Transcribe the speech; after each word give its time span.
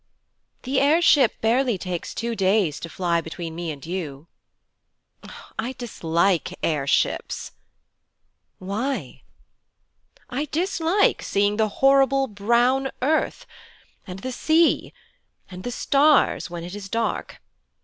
'The 0.63 0.79
air 0.79 0.99
ship 0.99 1.39
barely 1.41 1.77
takes 1.77 2.15
two 2.15 2.35
days 2.35 2.79
to 2.79 2.89
fly 2.89 3.21
between 3.21 3.53
me 3.53 3.69
and 3.69 3.85
you.' 3.85 4.25
'I 5.59 5.73
dislike 5.73 6.55
air 6.63 6.87
ships.' 6.87 7.51
'Why?' 8.57 9.21
'I 10.31 10.45
dislike 10.45 11.21
seeing 11.21 11.57
the 11.57 11.69
horrible 11.83 12.25
brown 12.25 12.89
earth, 13.03 13.45
and 14.07 14.17
the 14.21 14.31
sea, 14.31 14.91
and 15.51 15.63
the 15.63 15.69
stars 15.69 16.49
when 16.49 16.63
it 16.63 16.73
is 16.73 16.89
dark. 16.89 17.39